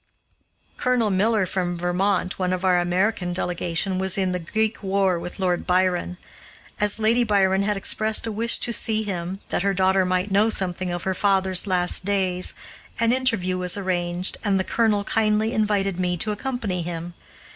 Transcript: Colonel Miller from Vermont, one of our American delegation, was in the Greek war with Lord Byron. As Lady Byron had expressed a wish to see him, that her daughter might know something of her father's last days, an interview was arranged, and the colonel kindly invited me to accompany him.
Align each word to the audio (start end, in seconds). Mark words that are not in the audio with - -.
Colonel 0.77 1.11
Miller 1.11 1.45
from 1.45 1.77
Vermont, 1.77 2.39
one 2.39 2.53
of 2.53 2.65
our 2.65 2.79
American 2.79 3.33
delegation, 3.33 3.99
was 3.99 4.17
in 4.17 4.31
the 4.31 4.39
Greek 4.39 4.81
war 4.81 5.19
with 5.19 5.37
Lord 5.37 5.67
Byron. 5.67 6.17
As 6.79 6.97
Lady 6.97 7.23
Byron 7.23 7.61
had 7.61 7.77
expressed 7.77 8.25
a 8.25 8.31
wish 8.31 8.57
to 8.61 8.73
see 8.73 9.03
him, 9.03 9.41
that 9.49 9.61
her 9.61 9.75
daughter 9.75 10.03
might 10.03 10.31
know 10.31 10.49
something 10.49 10.89
of 10.91 11.03
her 11.03 11.13
father's 11.13 11.67
last 11.67 12.03
days, 12.03 12.55
an 12.99 13.13
interview 13.13 13.59
was 13.59 13.77
arranged, 13.77 14.39
and 14.43 14.59
the 14.59 14.63
colonel 14.63 15.03
kindly 15.03 15.53
invited 15.53 15.99
me 15.99 16.17
to 16.17 16.31
accompany 16.31 16.81
him. 16.81 17.13